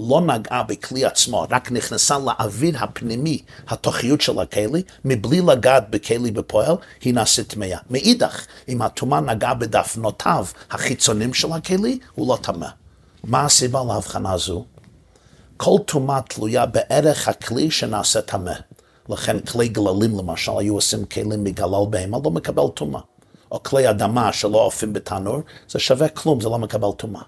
לא 0.10 0.22
נגעה 0.22 0.64
בכלי 0.64 1.06
עצמו, 1.06 1.46
רק 1.50 1.72
נכנסה 1.72 2.18
לאוויר 2.20 2.78
הפנימי, 2.78 3.42
התוכיות 3.68 4.22
של 4.22 4.40
הכלי, 4.40 4.84
מבלי 5.06 5.42
לגעת 5.42 5.90
בכלי 5.90 6.32
בפועל, 6.32 6.76
היא 7.02 7.14
נעשית 7.14 7.48
טמאה. 7.48 7.78
מאידך, 7.90 8.46
אם 8.70 8.82
הטומאה 8.82 9.22
נגעה 9.22 9.54
בדפנותיו 9.54 10.46
החיצונים 10.72 11.34
של 11.34 11.52
הכלי, 11.54 12.00
הוא 12.16 12.28
לא 12.28 12.38
טמא. 12.42 12.68
מה 13.24 13.46
הסיבה 13.46 13.84
להבחנה 13.88 14.38
זו? 14.38 14.66
כל 15.58 15.78
טומאה 15.86 16.22
תלויה 16.22 16.66
בערך 16.66 17.28
הכלי 17.28 17.72
שנעשה 17.72 18.22
טמא. 18.22 18.54
לכן 19.10 19.40
כלי 19.40 19.68
גללים 19.68 20.18
למשל, 20.18 20.52
היו 20.58 20.76
עושים 20.76 21.06
כלים 21.06 21.44
מגלל 21.44 21.86
בהמה, 21.90 22.18
לא 22.24 22.32
מקבל 22.32 22.68
טומאה. 22.74 23.02
או 23.52 23.64
כלי 23.64 23.90
אדמה 23.90 24.34
שלא 24.34 24.58
עופים 24.58 24.94
בתנור, 24.94 25.42
זה 25.70 25.80
שווה 25.80 26.10
כלום, 26.10 26.42
זה 26.42 26.50
לא 26.50 26.60
מקבל 26.60 26.92
טומאה. 26.98 27.22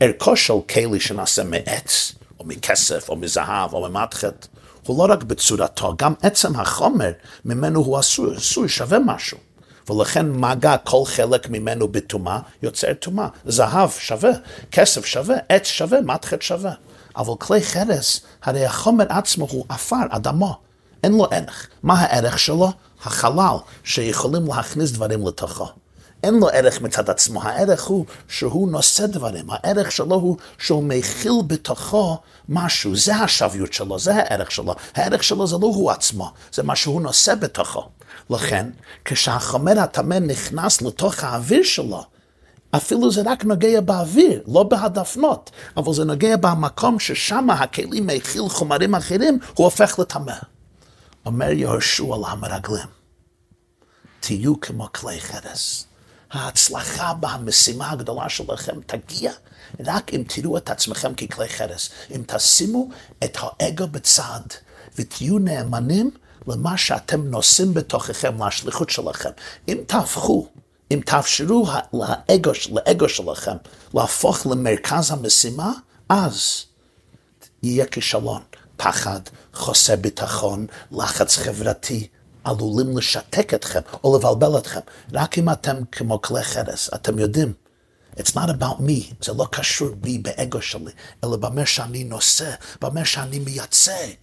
ערכו 0.00 0.36
של 0.36 0.54
כלי 0.70 1.00
שנעשה 1.00 1.44
מעץ, 1.44 2.12
או 2.40 2.44
מכסף, 2.44 3.08
או 3.08 3.16
מזהב, 3.16 3.74
או 3.74 3.88
ממתחת, 3.88 4.46
הוא 4.86 5.08
לא 5.08 5.12
רק 5.12 5.22
בצורתו, 5.22 5.94
גם 5.98 6.14
עצם 6.22 6.56
החומר 6.56 7.12
ממנו 7.44 7.80
הוא 7.80 7.98
עשוי, 7.98 8.36
עשוי 8.36 8.68
שווה 8.68 8.98
משהו. 8.98 9.38
ולכן 9.90 10.30
מגע 10.30 10.76
כל 10.76 11.02
חלק 11.06 11.50
ממנו 11.50 11.88
בטומאה 11.88 12.38
יוצר 12.62 12.94
טומאה. 12.94 13.28
זהב 13.44 13.90
שווה, 13.90 14.30
כסף 14.70 15.06
שווה, 15.06 15.36
עץ 15.48 15.66
שווה, 15.66 16.00
מתחת 16.00 16.42
שווה. 16.42 16.72
אבל 17.16 17.32
כלי 17.38 17.62
חרס, 17.62 18.20
הרי 18.42 18.64
החומר 18.64 19.04
עצמו 19.08 19.46
הוא 19.50 19.64
עפר, 19.68 19.96
אדמו. 20.10 20.56
אין 21.04 21.12
לו 21.12 21.26
ערך. 21.30 21.68
מה 21.82 21.94
הערך 22.00 22.38
שלו? 22.38 22.72
החלל, 23.04 23.56
שיכולים 23.84 24.46
להכניס 24.46 24.90
דברים 24.90 25.26
לתוכו. 25.26 25.66
אין 26.22 26.34
לו 26.34 26.48
ערך 26.48 26.80
מצד 26.80 27.10
עצמו, 27.10 27.42
הערך 27.42 27.84
הוא 27.84 28.06
שהוא 28.28 28.70
נושא 28.70 29.06
דברים, 29.06 29.46
הערך 29.50 29.92
שלו 29.92 30.14
הוא 30.14 30.36
שהוא 30.58 30.82
מכיל 30.82 31.32
בתוכו 31.46 32.18
משהו, 32.48 32.96
זה 32.96 33.16
השוויות 33.16 33.72
שלו, 33.72 33.98
זה 33.98 34.14
הערך 34.14 34.50
שלו, 34.50 34.74
הערך 34.94 35.24
שלו 35.24 35.46
זה 35.46 35.56
לא 35.56 35.66
הוא 35.66 35.90
עצמו, 35.90 36.32
זה 36.52 36.62
מה 36.62 36.76
שהוא 36.76 37.00
נושא 37.00 37.34
בתוכו. 37.34 37.88
לכן, 38.30 38.70
כשהחומר 39.04 39.80
הטמא 39.80 40.14
נכנס 40.14 40.82
לתוך 40.82 41.24
האוויר 41.24 41.62
שלו, 41.62 42.04
אפילו 42.70 43.10
זה 43.10 43.22
רק 43.26 43.44
נוגע 43.44 43.80
באוויר, 43.80 44.42
לא 44.46 44.62
בהדפנות, 44.62 45.50
אבל 45.76 45.92
זה 45.92 46.04
נוגע 46.04 46.36
במקום 46.36 46.98
ששם 46.98 47.50
הכלים 47.50 48.06
מכיל 48.06 48.48
חומרים 48.48 48.94
אחרים, 48.94 49.38
הוא 49.54 49.64
הופך 49.64 49.98
לטמא. 49.98 50.34
אומר 51.26 51.50
יהושע 51.50 52.16
למרגלים, 52.16 52.88
תהיו 54.20 54.60
כמו 54.60 54.88
כלי 54.92 55.20
חרס. 55.20 55.87
ההצלחה 56.30 57.14
במשימה 57.20 57.90
הגדולה 57.90 58.28
שלכם 58.28 58.80
תגיע 58.86 59.32
רק 59.86 60.14
אם 60.14 60.22
תראו 60.28 60.56
את 60.56 60.70
עצמכם 60.70 61.14
ככלי 61.14 61.48
חרס. 61.48 61.90
אם 62.10 62.22
תשימו 62.26 62.88
את 63.24 63.38
האגו 63.40 63.86
בצד 63.86 64.40
ותהיו 64.98 65.38
נאמנים 65.38 66.10
למה 66.46 66.78
שאתם 66.78 67.26
נושאים 67.26 67.74
בתוככם, 67.74 68.42
לשליחות 68.42 68.90
שלכם. 68.90 69.30
אם 69.68 69.78
תהפכו, 69.86 70.48
אם 70.90 71.00
תאפשרו 71.06 71.66
לאגו, 71.92 72.50
לאגו 72.72 73.08
שלכם 73.08 73.56
להפוך 73.94 74.46
למרכז 74.46 75.10
המשימה, 75.10 75.72
אז 76.08 76.64
יהיה 77.62 77.86
כישלון. 77.86 78.42
פחד, 78.76 79.20
חוסר 79.54 79.96
ביטחון, 79.96 80.66
לחץ 80.92 81.36
חברתי, 81.36 82.08
עלולים 82.48 82.98
לשתק 82.98 83.54
אתכם 83.54 83.80
או 84.04 84.16
לבלבל 84.16 84.58
אתכם. 84.58 84.80
רק 85.12 85.38
אם 85.38 85.50
אתם 85.50 85.76
כמו 85.92 86.22
כלי 86.22 86.42
חרס, 86.42 86.90
אתם 86.94 87.18
יודעים. 87.18 87.52
It's 88.16 88.34
not 88.34 88.48
about 88.48 88.80
me, 88.80 89.14
זה 89.24 89.32
לא 89.32 89.46
קשור 89.52 89.88
בי 90.00 90.18
באגו 90.18 90.62
שלי, 90.62 90.92
אלא 91.24 91.36
במה 91.36 91.66
שאני 91.66 92.04
נושא, 92.04 92.50
במה 92.80 93.04
שאני 93.04 93.38
מייצג. 93.38 94.14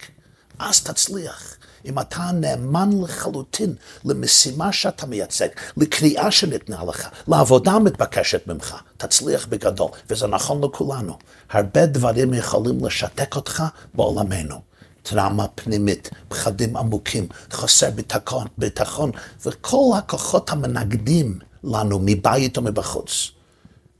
אז 0.58 0.80
תצליח. 0.80 1.56
אם 1.84 1.98
אתה 1.98 2.30
נאמן 2.34 2.90
לחלוטין 3.02 3.74
למשימה 4.04 4.72
שאתה 4.72 5.06
מייצג, 5.06 5.48
לקריאה 5.76 6.30
שניתנה 6.30 6.84
לך, 6.84 7.08
לעבודה 7.28 7.72
המתבקשת 7.72 8.46
ממך, 8.46 8.76
תצליח 8.96 9.46
בגדול, 9.46 9.90
וזה 10.10 10.26
נכון 10.26 10.64
לכולנו. 10.64 11.18
הרבה 11.50 11.86
דברים 11.86 12.34
יכולים 12.34 12.84
לשתק 12.84 13.36
אותך 13.36 13.62
בעולמנו. 13.94 14.60
טראומה 15.08 15.48
פנימית, 15.48 16.10
פחדים 16.28 16.76
עמוקים, 16.76 17.28
חוסר 17.52 17.90
ביטחון, 17.90 18.46
ביטחון, 18.58 19.10
וכל 19.46 19.92
הכוחות 19.98 20.50
המנגדים 20.50 21.38
לנו 21.64 21.98
מבית 22.02 22.58
ומבחוץ. 22.58 23.30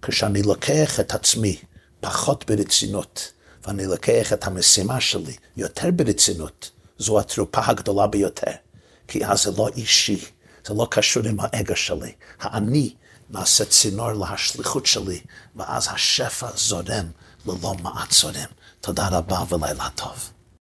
כשאני 0.02 0.42
לוקח 0.42 1.00
את 1.00 1.14
עצמי 1.14 1.56
פחות 2.00 2.44
ברצינות, 2.50 3.32
ואני 3.66 3.86
לוקח 3.86 4.32
את 4.32 4.46
המשימה 4.46 5.00
שלי 5.00 5.36
יותר 5.56 5.90
ברצינות, 5.90 6.70
זו 6.98 7.20
התרופה 7.20 7.60
הגדולה 7.66 8.06
ביותר. 8.06 8.52
כי 9.08 9.26
אז 9.26 9.42
זה 9.42 9.50
לא 9.58 9.68
אישי, 9.76 10.24
זה 10.66 10.74
לא 10.74 10.86
קשור 10.90 11.22
עם 11.26 11.36
האגו 11.40 11.76
שלי. 11.76 12.12
האני 12.40 12.94
נעשה 13.30 13.64
צינור 13.64 14.12
להשליחות 14.12 14.86
שלי, 14.86 15.20
ואז 15.56 15.88
השפע 15.90 16.48
זורם 16.56 17.06
ללא 17.46 17.74
מעט 17.82 18.12
זורם. 18.12 18.50
תודה 18.80 19.08
רבה 19.08 19.42
ולילה 19.50 19.88
טוב. 19.94 20.35